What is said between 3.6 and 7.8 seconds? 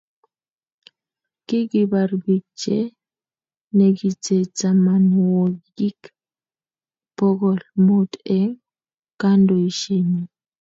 negitee tamanwokik bokol